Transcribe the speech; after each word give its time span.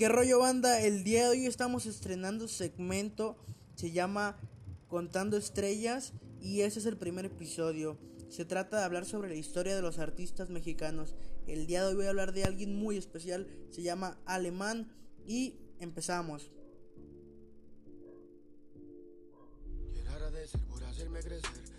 ¿Qué 0.00 0.08
rollo 0.08 0.38
banda? 0.38 0.80
El 0.80 1.04
día 1.04 1.24
de 1.24 1.28
hoy 1.28 1.44
estamos 1.44 1.84
estrenando 1.84 2.48
segmento, 2.48 3.36
se 3.74 3.90
llama 3.90 4.38
Contando 4.88 5.36
Estrellas 5.36 6.14
y 6.40 6.62
ese 6.62 6.78
es 6.78 6.86
el 6.86 6.96
primer 6.96 7.26
episodio. 7.26 7.98
Se 8.30 8.46
trata 8.46 8.78
de 8.78 8.84
hablar 8.84 9.04
sobre 9.04 9.28
la 9.28 9.34
historia 9.34 9.76
de 9.76 9.82
los 9.82 9.98
artistas 9.98 10.48
mexicanos. 10.48 11.14
El 11.46 11.66
día 11.66 11.82
de 11.82 11.88
hoy 11.88 11.96
voy 11.96 12.06
a 12.06 12.08
hablar 12.08 12.32
de 12.32 12.44
alguien 12.44 12.74
muy 12.74 12.96
especial, 12.96 13.46
se 13.68 13.82
llama 13.82 14.16
Alemán 14.24 14.90
y 15.26 15.60
empezamos. 15.80 16.50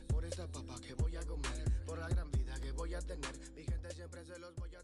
por 0.09 0.25
esa 0.25 0.45
papa 0.51 0.79
que 0.79 0.93
voy 0.93 1.15
a 1.15 1.25
comer, 1.25 1.85
por 1.87 1.97
la 1.97 2.07
gran 2.07 2.29
vida 2.29 2.53
que 2.61 2.71
voy 2.73 2.93
a 2.93 3.01
tener, 3.01 3.31
mi 3.55 3.63
gente 3.63 3.89
siempre 3.95 4.23
se 4.25 4.37
los 4.37 4.55
voy 4.57 4.75
a 4.75 4.83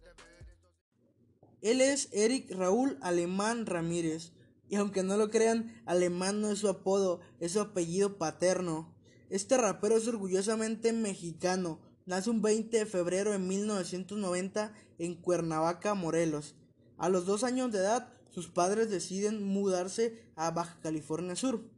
él 1.62 1.82
es 1.82 2.10
Eric 2.12 2.52
Raúl 2.52 2.98
Alemán 3.02 3.66
Ramírez. 3.66 4.32
Y 4.70 4.76
aunque 4.76 5.04
no 5.04 5.18
lo 5.18 5.30
crean, 5.30 5.82
Alemán 5.86 6.42
no 6.42 6.52
es 6.52 6.60
su 6.60 6.68
apodo, 6.68 7.22
es 7.40 7.54
su 7.54 7.62
apellido 7.62 8.18
paterno. 8.18 8.94
Este 9.30 9.58
rapero 9.58 9.98
es 9.98 10.08
orgullosamente 10.08 10.94
mexicano. 10.94 11.80
Nace 12.06 12.30
un 12.30 12.42
20 12.42 12.78
de 12.78 12.86
febrero 12.86 13.32
de 13.32 13.40
1990 13.40 14.74
en 15.00 15.16
Cuernavaca, 15.16 15.94
Morelos. 15.94 16.56
A 16.98 17.10
los 17.10 17.26
dos 17.26 17.44
años 17.44 17.72
de 17.72 17.80
edad, 17.80 18.14
sus 18.30 18.48
padres 18.48 18.90
deciden 18.90 19.44
mudarse 19.44 20.24
a 20.36 20.52
Baja 20.52 20.80
California 20.82 21.36
Sur, 21.36 21.70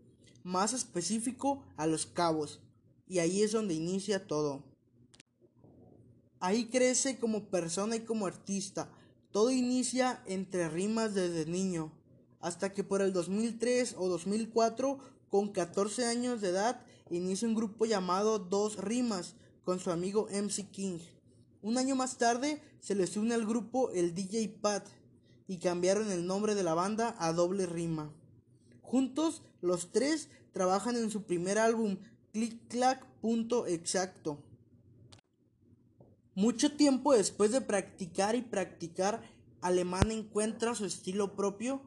más 0.44 0.74
específico 0.74 1.64
a 1.78 1.88
Los 1.88 2.06
Cabos, 2.06 2.62
y 3.08 3.20
ahí 3.20 3.42
es 3.42 3.52
donde 3.52 3.74
inicia 3.74 4.28
todo. 4.28 4.64
Ahí 6.40 6.66
crece 6.70 7.18
como 7.18 7.50
persona 7.50 7.96
y 7.96 8.02
como 8.02 8.26
artista, 8.26 8.92
todo 9.32 9.52
inicia 9.52 10.24
entre 10.26 10.70
rimas 10.70 11.14
desde 11.14 11.46
niño, 11.46 11.92
hasta 12.40 12.74
que 12.74 12.84
por 12.84 13.02
el 13.02 13.14
2003 13.14 13.96
o 13.98 14.08
2004, 14.08 15.00
con 15.30 15.50
14 15.50 16.06
años 16.06 16.42
de 16.42 16.50
edad, 16.50 16.82
inicia 17.12 17.48
un 17.48 17.56
grupo 17.56 17.86
llamado 17.86 18.40
Dos 18.40 18.78
Rimas 18.78 19.36
con 19.64 19.80
su 19.80 19.92
amigo 19.92 20.28
MC 20.32 20.70
King. 20.72 21.00
Un 21.62 21.78
año 21.78 21.96
más 21.96 22.18
tarde 22.18 22.62
se 22.80 22.96
les 22.96 23.18
une 23.18 23.36
al 23.36 23.46
grupo 23.46 23.92
el 23.92 24.16
DJ 24.16 24.50
Pat 24.62 24.88
y 25.48 25.58
cambiaron 25.58 26.10
el 26.12 26.26
nombre 26.26 26.56
de 26.56 26.64
la 26.64 26.74
banda 26.74 27.16
a 27.20 27.34
Doble 27.34 27.66
Rima. 27.66 28.12
Juntos, 28.82 29.44
los 29.62 29.92
tres 29.92 30.30
trabajan 30.52 30.96
en 30.96 31.12
su 31.12 31.24
primer 31.24 31.60
álbum, 31.60 31.98
Click 32.32 32.68
Clack 32.68 33.06
Punto 33.22 33.68
Exacto. 33.68 34.42
Mucho 36.40 36.72
tiempo 36.72 37.12
después 37.12 37.52
de 37.52 37.60
practicar 37.60 38.34
y 38.34 38.42
practicar, 38.42 39.30
Alemán 39.60 40.10
encuentra 40.10 40.74
su 40.74 40.86
estilo 40.86 41.36
propio 41.36 41.82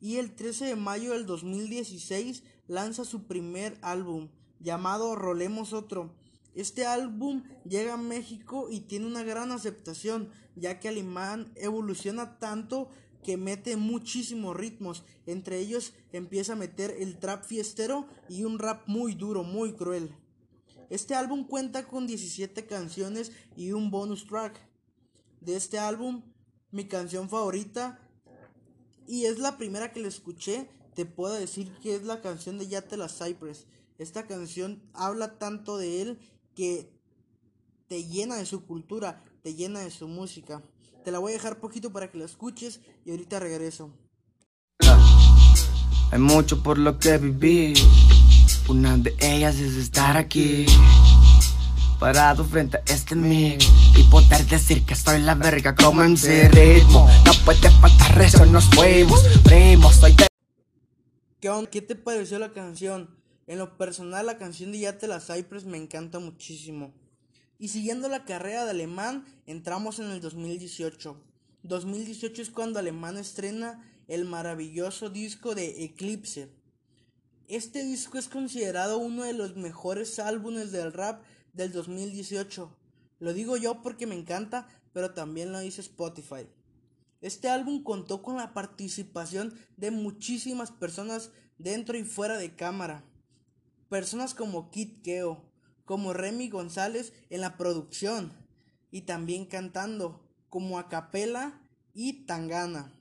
y 0.00 0.16
el 0.16 0.34
13 0.34 0.64
de 0.64 0.76
mayo 0.76 1.12
del 1.12 1.26
2016 1.26 2.42
lanza 2.68 3.04
su 3.04 3.24
primer 3.24 3.76
álbum 3.82 4.30
llamado 4.60 5.14
Rolemos 5.14 5.74
Otro. 5.74 6.14
Este 6.54 6.86
álbum 6.86 7.42
llega 7.66 7.92
a 7.92 7.98
México 7.98 8.68
y 8.70 8.80
tiene 8.80 9.04
una 9.04 9.24
gran 9.24 9.52
aceptación 9.52 10.30
ya 10.56 10.80
que 10.80 10.88
Alemán 10.88 11.52
evoluciona 11.54 12.38
tanto 12.38 12.88
que 13.22 13.36
mete 13.36 13.76
muchísimos 13.76 14.56
ritmos, 14.56 15.04
entre 15.26 15.58
ellos 15.58 15.92
empieza 16.14 16.54
a 16.54 16.56
meter 16.56 16.96
el 16.98 17.18
trap 17.18 17.44
fiestero 17.44 18.06
y 18.30 18.44
un 18.44 18.58
rap 18.58 18.88
muy 18.88 19.12
duro, 19.12 19.44
muy 19.44 19.74
cruel. 19.74 20.14
Este 20.90 21.14
álbum 21.14 21.46
cuenta 21.46 21.86
con 21.86 22.06
17 22.06 22.66
canciones 22.66 23.32
y 23.56 23.72
un 23.72 23.90
bonus 23.90 24.26
track. 24.26 24.58
De 25.40 25.56
este 25.56 25.78
álbum, 25.78 26.22
mi 26.70 26.86
canción 26.86 27.28
favorita, 27.28 28.00
y 29.06 29.24
es 29.24 29.38
la 29.38 29.56
primera 29.56 29.92
que 29.92 30.00
le 30.00 30.08
escuché, 30.08 30.68
te 30.94 31.06
puedo 31.06 31.34
decir 31.34 31.72
que 31.82 31.94
es 31.94 32.02
la 32.02 32.20
canción 32.20 32.58
de 32.58 32.68
Yatela 32.68 33.08
Cypress. 33.08 33.66
Esta 33.98 34.26
canción 34.26 34.82
habla 34.92 35.38
tanto 35.38 35.78
de 35.78 36.02
él 36.02 36.18
que 36.54 36.92
te 37.88 38.04
llena 38.04 38.36
de 38.36 38.46
su 38.46 38.66
cultura, 38.66 39.24
te 39.42 39.54
llena 39.54 39.80
de 39.80 39.90
su 39.90 40.08
música. 40.08 40.62
Te 41.04 41.10
la 41.10 41.20
voy 41.20 41.32
a 41.32 41.36
dejar 41.36 41.60
poquito 41.60 41.92
para 41.92 42.10
que 42.10 42.18
la 42.18 42.24
escuches 42.24 42.80
y 43.04 43.10
ahorita 43.10 43.38
regreso. 43.40 43.94
Hay 46.10 46.18
mucho 46.18 46.62
por 46.62 46.78
lo 46.78 46.98
que 46.98 47.16
vivir. 47.18 47.78
Ellas 49.38 49.60
es 49.60 49.76
estar 49.76 50.16
aquí, 50.16 50.66
parado 52.00 52.44
frente 52.44 52.78
a 52.78 52.82
este 52.86 53.14
y 53.14 54.02
poder 54.10 54.44
decir 54.46 54.84
que 54.84 54.96
soy 54.96 55.20
la 55.20 55.36
verga 55.36 55.76
como 55.76 56.02
en 56.02 56.14
ese 56.14 56.48
ritmo. 56.48 57.08
No 57.24 57.32
faltar 57.34 58.20
eso, 58.20 58.44
nos 58.46 58.64
fuimos, 58.64 59.22
primos, 59.44 59.94
soy 59.94 60.14
de... 60.14 60.26
¿Qué, 61.38 61.68
¿Qué 61.70 61.80
te 61.80 61.94
pareció 61.94 62.40
la 62.40 62.52
canción? 62.52 63.16
En 63.46 63.58
lo 63.58 63.78
personal, 63.78 64.26
la 64.26 64.38
canción 64.38 64.72
de 64.72 64.80
Ya 64.80 64.98
te 64.98 65.06
la 65.06 65.20
Cypress 65.20 65.66
me 65.66 65.78
encanta 65.78 66.18
muchísimo. 66.18 66.92
Y 67.60 67.68
siguiendo 67.68 68.08
la 68.08 68.24
carrera 68.24 68.64
de 68.64 68.72
Alemán, 68.72 69.24
entramos 69.46 70.00
en 70.00 70.10
el 70.10 70.20
2018. 70.20 71.16
2018 71.62 72.42
es 72.42 72.50
cuando 72.50 72.80
Alemán 72.80 73.16
estrena 73.16 73.88
el 74.08 74.24
maravilloso 74.24 75.10
disco 75.10 75.54
de 75.54 75.84
Eclipse 75.84 76.57
este 77.48 77.82
disco 77.82 78.18
es 78.18 78.28
considerado 78.28 78.98
uno 78.98 79.24
de 79.24 79.32
los 79.32 79.56
mejores 79.56 80.18
álbumes 80.18 80.70
del 80.70 80.92
rap 80.92 81.22
del 81.54 81.72
2018. 81.72 82.70
Lo 83.20 83.32
digo 83.32 83.56
yo 83.56 83.82
porque 83.82 84.06
me 84.06 84.14
encanta, 84.14 84.68
pero 84.92 85.14
también 85.14 85.50
lo 85.50 85.58
dice 85.58 85.80
Spotify. 85.80 86.46
Este 87.20 87.48
álbum 87.48 87.82
contó 87.82 88.22
con 88.22 88.36
la 88.36 88.52
participación 88.52 89.58
de 89.76 89.90
muchísimas 89.90 90.70
personas 90.70 91.30
dentro 91.56 91.96
y 91.96 92.04
fuera 92.04 92.36
de 92.36 92.54
cámara. 92.54 93.04
Personas 93.88 94.34
como 94.34 94.70
Kit 94.70 95.02
Keo, 95.02 95.42
como 95.84 96.12
Remy 96.12 96.50
González 96.50 97.14
en 97.30 97.40
la 97.40 97.56
producción 97.56 98.32
y 98.90 99.02
también 99.02 99.46
cantando, 99.46 100.22
como 100.50 100.78
Acapela 100.78 101.60
y 101.94 102.26
Tangana. 102.26 102.97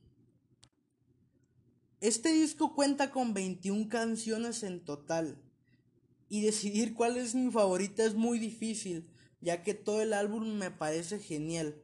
Este 2.00 2.32
disco 2.32 2.76
cuenta 2.76 3.10
con 3.10 3.34
21 3.34 3.90
canciones 3.90 4.62
en 4.62 4.86
total. 4.86 5.42
Y 6.30 6.42
decidir 6.42 6.94
cuál 6.94 7.18
es 7.18 7.34
mi 7.34 7.52
favorita 7.52 8.06
es 8.06 8.14
muy 8.14 8.38
difícil, 8.38 9.10
ya 9.42 9.64
que 9.64 9.74
todo 9.74 10.04
el 10.04 10.14
álbum 10.14 10.46
me 10.60 10.70
parece 10.70 11.18
genial. 11.18 11.82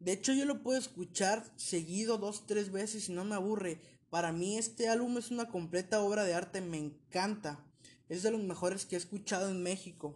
De 0.00 0.12
hecho 0.12 0.32
yo 0.32 0.46
lo 0.46 0.62
puedo 0.62 0.78
escuchar 0.78 1.44
seguido 1.56 2.16
dos, 2.16 2.46
tres 2.46 2.72
veces 2.72 3.10
y 3.10 3.12
no 3.12 3.26
me 3.26 3.34
aburre. 3.34 3.78
Para 4.08 4.32
mí 4.32 4.56
este 4.56 4.88
álbum 4.88 5.18
es 5.18 5.30
una 5.30 5.50
completa 5.50 6.00
obra 6.00 6.24
de 6.24 6.32
arte, 6.32 6.62
me 6.62 6.78
encanta. 6.78 7.62
Es 8.08 8.22
de 8.22 8.30
los 8.30 8.42
mejores 8.42 8.86
que 8.86 8.96
he 8.96 8.98
escuchado 8.98 9.50
en 9.50 9.62
México. 9.62 10.14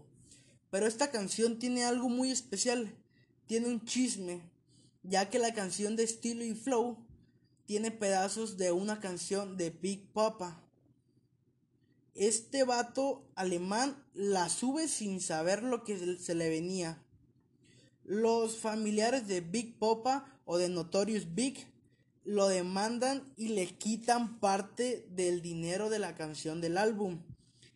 Pero 0.70 0.86
esta 0.86 1.10
canción 1.10 1.58
tiene 1.58 1.84
algo 1.84 2.08
muy 2.08 2.30
especial. 2.30 2.90
Tiene 3.46 3.68
un 3.68 3.84
chisme, 3.84 4.40
ya 5.02 5.28
que 5.28 5.38
la 5.38 5.52
canción 5.52 5.94
de 5.94 6.04
estilo 6.04 6.42
y 6.42 6.54
flow 6.54 7.05
tiene 7.66 7.90
pedazos 7.90 8.56
de 8.56 8.72
una 8.72 9.00
canción 9.00 9.56
de 9.56 9.70
Big 9.70 10.12
Papa. 10.12 10.62
Este 12.14 12.64
vato 12.64 13.28
alemán 13.34 14.02
la 14.14 14.48
sube 14.48 14.88
sin 14.88 15.20
saber 15.20 15.62
lo 15.62 15.84
que 15.84 16.16
se 16.16 16.34
le 16.34 16.48
venía. 16.48 17.02
Los 18.04 18.56
familiares 18.56 19.26
de 19.26 19.40
Big 19.40 19.78
Papa 19.78 20.40
o 20.44 20.58
de 20.58 20.68
Notorious 20.68 21.34
Big 21.34 21.66
lo 22.24 22.48
demandan 22.48 23.32
y 23.36 23.48
le 23.48 23.66
quitan 23.66 24.38
parte 24.40 25.06
del 25.10 25.42
dinero 25.42 25.90
de 25.90 25.98
la 25.98 26.14
canción 26.14 26.60
del 26.60 26.78
álbum. 26.78 27.22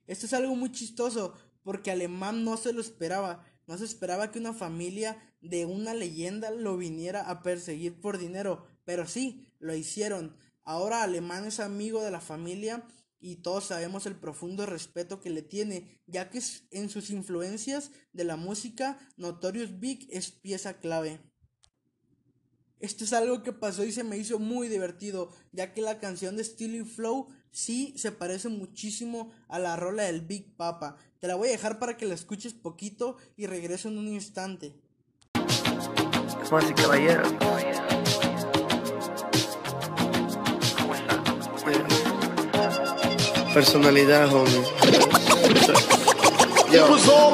Esto 0.06 0.26
es 0.26 0.32
algo 0.32 0.54
muy 0.56 0.72
chistoso 0.72 1.34
porque 1.62 1.90
Alemán 1.90 2.44
no 2.44 2.56
se 2.56 2.72
lo 2.72 2.80
esperaba. 2.80 3.44
No 3.66 3.76
se 3.76 3.84
esperaba 3.84 4.30
que 4.30 4.38
una 4.38 4.52
familia 4.52 5.18
de 5.40 5.66
una 5.66 5.94
leyenda 5.94 6.50
lo 6.50 6.76
viniera 6.76 7.28
a 7.28 7.42
perseguir 7.42 8.00
por 8.00 8.18
dinero. 8.18 8.66
Pero 8.84 9.06
sí, 9.06 9.52
lo 9.58 9.74
hicieron. 9.74 10.36
Ahora 10.64 11.02
Alemán 11.02 11.44
es 11.46 11.60
amigo 11.60 12.02
de 12.02 12.10
la 12.10 12.20
familia 12.20 12.86
y 13.20 13.36
todos 13.36 13.64
sabemos 13.64 14.06
el 14.06 14.16
profundo 14.16 14.66
respeto 14.66 15.20
que 15.20 15.30
le 15.30 15.42
tiene, 15.42 16.00
ya 16.06 16.30
que 16.30 16.40
en 16.70 16.88
sus 16.88 17.10
influencias 17.10 17.90
de 18.12 18.24
la 18.24 18.36
música 18.36 18.98
Notorious 19.16 19.78
Big 19.78 20.08
es 20.10 20.30
pieza 20.30 20.78
clave. 20.78 21.20
Esto 22.80 23.04
es 23.04 23.12
algo 23.12 23.42
que 23.42 23.52
pasó 23.52 23.84
y 23.84 23.92
se 23.92 24.04
me 24.04 24.16
hizo 24.16 24.38
muy 24.38 24.68
divertido, 24.68 25.30
ya 25.52 25.74
que 25.74 25.82
la 25.82 25.98
canción 25.98 26.36
de 26.36 26.44
Steely 26.44 26.84
Flow 26.84 27.28
sí 27.50 27.92
se 27.98 28.10
parece 28.10 28.48
muchísimo 28.48 29.32
a 29.48 29.58
la 29.58 29.76
rola 29.76 30.04
del 30.04 30.22
Big 30.22 30.56
Papa. 30.56 30.96
Te 31.18 31.28
la 31.28 31.34
voy 31.34 31.48
a 31.48 31.52
dejar 31.52 31.78
para 31.78 31.98
que 31.98 32.06
la 32.06 32.14
escuches 32.14 32.54
poquito 32.54 33.18
y 33.36 33.46
regreso 33.46 33.88
en 33.88 33.98
un 33.98 34.08
instante. 34.08 34.80
Personalidad, 43.54 44.32
homie. 44.32 44.62
Yo, 46.72 46.86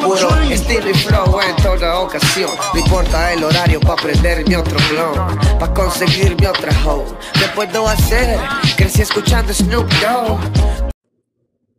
puro 0.02 0.40
estilo 0.50 0.88
y 0.88 0.94
flow 0.94 1.40
en 1.42 1.56
toda 1.56 2.00
ocasión. 2.00 2.48
No 2.72 2.80
importa 2.80 3.34
el 3.34 3.44
horario 3.44 3.80
pa' 3.80 3.92
aprender 3.92 4.48
mi 4.48 4.54
otro 4.54 4.78
clon. 4.88 5.38
Pa' 5.58 5.74
conseguir 5.74 6.34
mi 6.40 6.46
otra 6.46 6.72
hoe. 6.86 7.04
¿qué 7.34 7.46
puedo 7.54 7.86
hacer? 7.86 8.38
Crecí 8.78 9.02
escuchando 9.02 9.52
Snoop 9.52 9.86
Dogg. 10.00 10.90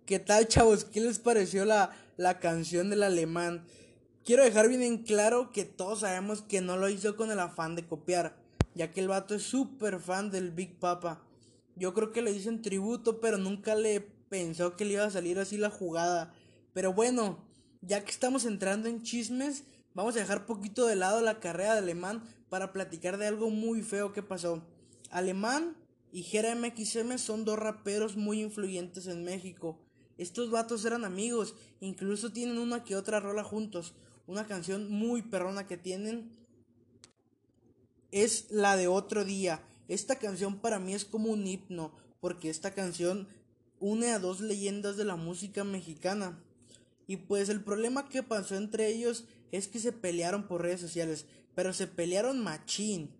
¿Qué 0.06 0.20
tal, 0.20 0.48
chavos? 0.48 0.86
¿Qué 0.86 1.02
les 1.02 1.18
pareció 1.18 1.66
la, 1.66 1.90
la 2.16 2.40
canción 2.40 2.92
del 2.92 3.02
alemán? 3.02 3.66
Quiero 4.24 4.44
dejar 4.44 4.68
bien 4.70 4.84
en 4.84 5.00
claro 5.00 5.52
que 5.52 5.66
todos 5.66 6.02
sabemos 6.02 6.44
que 6.44 6.62
no 6.62 6.78
lo 6.78 6.90
hizo 6.90 7.16
con 7.16 7.32
el 7.32 7.40
afán 7.40 7.76
de 7.76 7.88
copiar, 7.88 8.38
ya 8.76 8.92
que 8.92 9.00
el 9.00 9.08
vato 9.08 9.34
es 9.34 9.42
súper 9.42 10.00
fan 10.00 10.30
del 10.30 10.52
Big 10.52 10.78
Papa. 10.78 11.24
Yo 11.76 11.96
creo 11.96 12.12
que 12.12 12.22
le 12.22 12.32
hizo 12.32 12.50
en 12.50 12.62
tributo, 12.62 13.20
pero 13.20 13.40
nunca 13.40 13.74
le 13.74 14.17
pensó 14.30 14.76
que 14.76 14.86
le 14.86 14.94
iba 14.94 15.06
a 15.06 15.12
salir 15.12 15.40
así 15.40 15.58
la 15.58 15.70
jugada. 15.70 16.34
Pero 16.74 16.94
bueno, 16.94 17.46
ya 17.82 18.04
que 18.04 18.12
estamos 18.12 18.46
entrando 18.46 18.90
en 18.90 19.04
chismes, 19.04 19.64
vamos 19.94 20.16
a 20.16 20.20
dejar 20.20 20.46
poquito 20.46 20.86
de 20.86 20.96
lado 20.96 21.22
la 21.22 21.40
carrera 21.40 21.74
de 21.74 21.80
Alemán 21.80 22.24
para 22.50 22.74
platicar 22.74 23.18
de 23.18 23.28
algo 23.28 23.50
muy 23.50 23.82
feo 23.82 24.14
que 24.14 24.24
pasó. 24.24 24.64
Alemán 25.10 25.76
y 26.12 26.24
Jera 26.24 26.56
MXM 26.56 27.18
son 27.18 27.46
dos 27.46 27.60
raperos 27.60 28.16
muy 28.16 28.42
influyentes 28.42 29.08
en 29.08 29.24
México. 29.24 29.80
Estos 30.18 30.50
vatos 30.50 30.84
eran 30.86 31.06
amigos, 31.06 31.56
incluso 31.80 32.32
tienen 32.32 32.58
una 32.58 32.84
que 32.84 32.96
otra 32.96 33.20
rola 33.20 33.44
juntos. 33.44 33.94
Una 34.26 34.48
canción 34.48 34.90
muy 34.90 35.22
perrona 35.22 35.68
que 35.68 35.78
tienen 35.78 36.32
es 38.12 38.50
la 38.50 38.76
de 38.76 38.88
otro 38.88 39.26
día. 39.26 39.62
Esta 39.88 40.18
canción 40.18 40.60
para 40.60 40.80
mí 40.80 40.94
es 40.94 41.06
como 41.06 41.30
un 41.30 41.46
himno, 41.46 41.94
porque 42.20 42.50
esta 42.50 42.72
canción 42.72 43.28
une 43.80 44.12
a 44.12 44.20
dos 44.20 44.42
leyendas 44.42 44.98
de 44.98 45.06
la 45.06 45.16
música 45.16 45.64
mexicana. 45.64 46.44
Y 47.08 47.18
pues 47.18 47.50
el 47.50 47.64
problema 47.64 48.10
que 48.10 48.24
pasó 48.24 48.56
entre 48.56 48.88
ellos 48.88 49.26
es 49.52 49.68
que 49.68 49.80
se 49.80 49.92
pelearon 49.92 50.48
por 50.48 50.62
redes 50.62 50.82
sociales, 50.82 51.26
pero 51.56 51.74
se 51.74 51.88
pelearon 51.88 52.44
machín. 52.44 53.12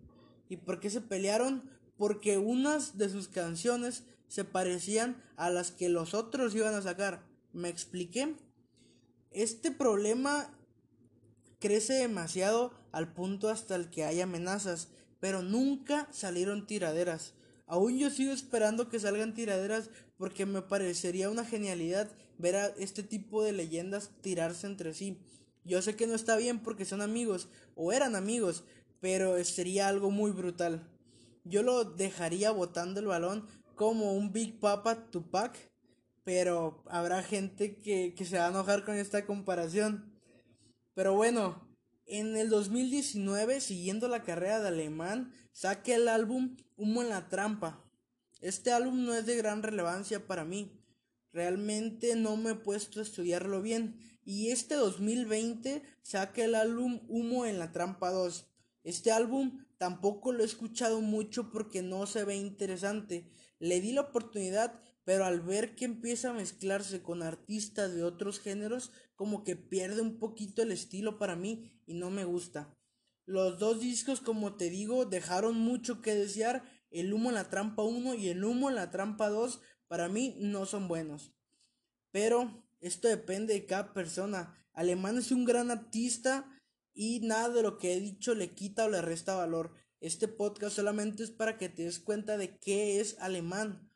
¿Y 0.48 0.56
por 0.56 0.80
qué 0.80 0.90
se 0.90 1.00
pelearon? 1.00 1.70
Porque 1.96 2.38
unas 2.38 2.98
de 2.98 3.08
sus 3.08 3.28
canciones 3.28 4.04
se 4.28 4.44
parecían 4.44 5.22
a 5.36 5.50
las 5.50 5.72
que 5.72 5.88
los 5.88 6.14
otros 6.14 6.54
iban 6.54 6.74
a 6.74 6.82
sacar. 6.82 7.26
¿Me 7.52 7.68
expliqué? 7.68 8.36
Este 9.30 9.70
problema 9.70 10.54
crece 11.58 11.94
demasiado 11.94 12.72
al 12.92 13.12
punto 13.12 13.48
hasta 13.48 13.74
el 13.74 13.90
que 13.90 14.04
hay 14.04 14.20
amenazas, 14.20 14.88
pero 15.20 15.42
nunca 15.42 16.08
salieron 16.12 16.66
tiraderas. 16.66 17.34
Aún 17.68 17.98
yo 17.98 18.08
sigo 18.08 18.32
esperando 18.32 18.88
que 18.88 18.98
salgan 18.98 19.34
tiraderas 19.34 19.90
porque 20.16 20.46
me 20.46 20.62
parecería 20.62 21.28
una 21.28 21.44
genialidad 21.44 22.10
ver 22.38 22.56
a 22.56 22.66
este 22.78 23.02
tipo 23.02 23.44
de 23.44 23.52
leyendas 23.52 24.10
tirarse 24.22 24.66
entre 24.66 24.94
sí. 24.94 25.22
Yo 25.64 25.82
sé 25.82 25.94
que 25.94 26.06
no 26.06 26.14
está 26.14 26.36
bien 26.36 26.60
porque 26.60 26.86
son 26.86 27.02
amigos 27.02 27.50
o 27.74 27.92
eran 27.92 28.16
amigos, 28.16 28.64
pero 29.00 29.42
sería 29.44 29.88
algo 29.88 30.10
muy 30.10 30.30
brutal. 30.30 30.90
Yo 31.44 31.62
lo 31.62 31.84
dejaría 31.84 32.50
botando 32.52 33.00
el 33.00 33.06
balón 33.06 33.46
como 33.74 34.14
un 34.14 34.32
Big 34.32 34.58
Papa 34.58 35.10
Tupac, 35.10 35.54
pero 36.24 36.82
habrá 36.86 37.22
gente 37.22 37.76
que, 37.82 38.14
que 38.14 38.24
se 38.24 38.38
va 38.38 38.46
a 38.46 38.50
enojar 38.50 38.84
con 38.86 38.94
esta 38.94 39.26
comparación. 39.26 40.18
Pero 40.94 41.14
bueno, 41.14 41.68
en 42.06 42.34
el 42.36 42.48
2019, 42.48 43.60
siguiendo 43.60 44.08
la 44.08 44.22
carrera 44.22 44.60
de 44.60 44.68
Alemán, 44.68 45.32
saqué 45.58 45.96
el 45.96 46.06
álbum 46.06 46.56
Humo 46.76 47.02
en 47.02 47.08
la 47.08 47.28
Trampa. 47.28 47.84
Este 48.40 48.70
álbum 48.70 49.04
no 49.04 49.12
es 49.12 49.26
de 49.26 49.34
gran 49.34 49.64
relevancia 49.64 50.24
para 50.24 50.44
mí. 50.44 50.80
Realmente 51.32 52.14
no 52.14 52.36
me 52.36 52.50
he 52.50 52.54
puesto 52.54 53.00
a 53.00 53.02
estudiarlo 53.02 53.60
bien. 53.60 53.98
Y 54.24 54.50
este 54.50 54.76
2020 54.76 55.82
saqué 56.02 56.44
el 56.44 56.54
álbum 56.54 57.00
Humo 57.08 57.44
en 57.44 57.58
la 57.58 57.72
Trampa 57.72 58.12
2. 58.12 58.46
Este 58.84 59.10
álbum 59.10 59.64
tampoco 59.78 60.30
lo 60.30 60.44
he 60.44 60.46
escuchado 60.46 61.00
mucho 61.00 61.50
porque 61.50 61.82
no 61.82 62.06
se 62.06 62.22
ve 62.22 62.36
interesante. 62.36 63.28
Le 63.58 63.80
di 63.80 63.90
la 63.90 64.02
oportunidad, 64.02 64.80
pero 65.02 65.24
al 65.24 65.40
ver 65.40 65.74
que 65.74 65.86
empieza 65.86 66.30
a 66.30 66.34
mezclarse 66.34 67.02
con 67.02 67.24
artistas 67.24 67.92
de 67.96 68.04
otros 68.04 68.38
géneros, 68.38 68.92
como 69.16 69.42
que 69.42 69.56
pierde 69.56 70.02
un 70.02 70.20
poquito 70.20 70.62
el 70.62 70.70
estilo 70.70 71.18
para 71.18 71.34
mí 71.34 71.82
y 71.84 71.94
no 71.94 72.10
me 72.10 72.24
gusta. 72.24 72.77
Los 73.28 73.58
dos 73.58 73.80
discos, 73.80 74.22
como 74.22 74.56
te 74.56 74.70
digo, 74.70 75.04
dejaron 75.04 75.54
mucho 75.54 76.00
que 76.00 76.14
desear. 76.14 76.62
El 76.90 77.12
humo 77.12 77.28
en 77.28 77.34
la 77.34 77.50
trampa 77.50 77.82
1 77.82 78.14
y 78.14 78.28
el 78.28 78.42
humo 78.42 78.70
en 78.70 78.76
la 78.76 78.90
trampa 78.90 79.28
2 79.28 79.60
para 79.86 80.08
mí 80.08 80.34
no 80.38 80.64
son 80.64 80.88
buenos. 80.88 81.34
Pero 82.10 82.66
esto 82.80 83.06
depende 83.06 83.52
de 83.52 83.66
cada 83.66 83.92
persona. 83.92 84.56
Alemán 84.72 85.18
es 85.18 85.30
un 85.30 85.44
gran 85.44 85.70
artista 85.70 86.58
y 86.94 87.20
nada 87.20 87.50
de 87.50 87.62
lo 87.62 87.76
que 87.76 87.92
he 87.92 88.00
dicho 88.00 88.34
le 88.34 88.54
quita 88.54 88.86
o 88.86 88.88
le 88.88 89.02
resta 89.02 89.34
valor. 89.34 89.74
Este 90.00 90.26
podcast 90.26 90.76
solamente 90.76 91.22
es 91.22 91.30
para 91.30 91.58
que 91.58 91.68
te 91.68 91.82
des 91.82 91.98
cuenta 91.98 92.38
de 92.38 92.58
qué 92.58 92.98
es 92.98 93.18
alemán 93.18 93.92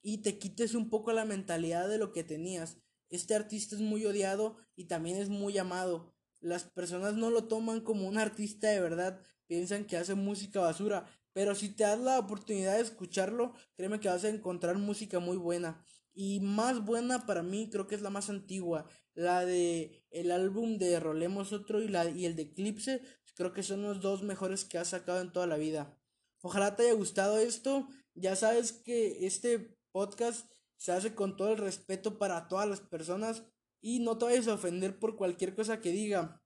y 0.00 0.22
te 0.22 0.38
quites 0.38 0.74
un 0.74 0.88
poco 0.88 1.12
la 1.12 1.26
mentalidad 1.26 1.86
de 1.86 1.98
lo 1.98 2.12
que 2.12 2.24
tenías. 2.24 2.78
Este 3.10 3.34
artista 3.34 3.76
es 3.76 3.82
muy 3.82 4.06
odiado 4.06 4.56
y 4.74 4.86
también 4.86 5.18
es 5.18 5.28
muy 5.28 5.58
amado. 5.58 6.14
Las 6.40 6.64
personas 6.64 7.14
no 7.14 7.30
lo 7.30 7.44
toman 7.44 7.80
como 7.80 8.08
un 8.08 8.18
artista 8.18 8.68
de 8.68 8.80
verdad, 8.80 9.22
piensan 9.46 9.84
que 9.84 9.96
hace 9.96 10.14
música 10.14 10.60
basura, 10.60 11.06
pero 11.32 11.54
si 11.54 11.68
te 11.70 11.84
das 11.84 12.00
la 12.00 12.18
oportunidad 12.18 12.76
de 12.76 12.82
escucharlo, 12.82 13.54
créeme 13.76 14.00
que 14.00 14.08
vas 14.08 14.24
a 14.24 14.28
encontrar 14.28 14.78
música 14.78 15.18
muy 15.18 15.36
buena. 15.36 15.84
Y 16.12 16.40
más 16.40 16.84
buena 16.84 17.24
para 17.24 17.42
mí 17.42 17.70
creo 17.70 17.86
que 17.86 17.94
es 17.94 18.02
la 18.02 18.10
más 18.10 18.30
antigua, 18.30 18.88
la 19.14 19.44
de 19.44 20.04
el 20.10 20.32
álbum 20.32 20.76
de 20.78 20.98
Rolemos 20.98 21.52
Otro 21.52 21.80
y, 21.80 21.88
la, 21.88 22.10
y 22.10 22.26
el 22.26 22.34
de 22.34 22.42
Eclipse, 22.42 23.02
creo 23.40 23.52
que 23.52 23.62
son 23.62 23.82
los 23.82 24.00
dos 24.00 24.22
mejores 24.22 24.64
que 24.64 24.76
ha 24.76 24.84
sacado 24.84 25.20
en 25.20 25.32
toda 25.32 25.46
la 25.46 25.56
vida. 25.56 25.96
Ojalá 26.42 26.76
te 26.76 26.82
haya 26.82 26.92
gustado 26.94 27.38
esto, 27.38 27.88
ya 28.14 28.36
sabes 28.36 28.72
que 28.72 29.26
este 29.26 29.78
podcast 29.92 30.50
se 30.76 30.92
hace 30.92 31.14
con 31.14 31.36
todo 31.36 31.52
el 31.52 31.58
respeto 31.58 32.18
para 32.18 32.48
todas 32.48 32.68
las 32.68 32.80
personas 32.80 33.42
y 33.80 34.00
no 34.00 34.18
te 34.18 34.26
vayas 34.26 34.48
a 34.48 34.54
ofender 34.54 34.98
por 34.98 35.16
cualquier 35.16 35.54
cosa 35.54 35.80
que 35.80 35.92
diga. 35.92 36.42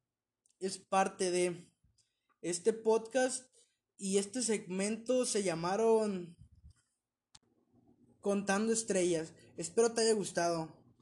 Es 0.61 0.79
parte 0.79 1.31
de 1.31 1.69
este 2.43 2.73
podcast 2.73 3.47
y 3.97 4.19
este 4.19 4.43
segmento 4.43 5.25
se 5.25 5.43
llamaron 5.43 6.37
Contando 8.21 8.73
Estrellas. 8.73 9.33
Espero 9.57 9.93
te 9.93 10.03
haya 10.03 10.15
gustado. 10.15 10.84